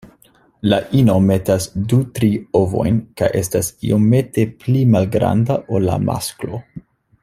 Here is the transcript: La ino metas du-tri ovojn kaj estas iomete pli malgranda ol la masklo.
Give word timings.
La 0.71 0.77
ino 1.01 1.17
metas 1.25 1.67
du-tri 1.91 2.31
ovojn 2.61 2.99
kaj 3.21 3.31
estas 3.43 3.71
iomete 3.91 4.49
pli 4.65 4.83
malgranda 4.97 5.63
ol 5.77 5.91
la 5.91 6.05
masklo. 6.11 6.65